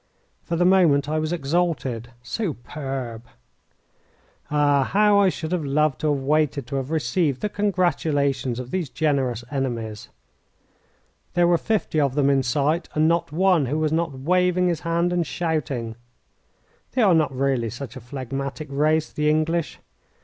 [0.41, 3.23] For the moment I was exalted superb!
[4.49, 4.83] Ah!
[4.83, 8.89] how I should have loved to have waited to have received the congratulations of these
[8.89, 10.09] generous enemies.
[11.35, 14.79] There were fifty of them in sight, and not one who was not waving his
[14.79, 15.95] hand and shouting.
[16.93, 19.77] They are not really such a phlegmatic race, the English.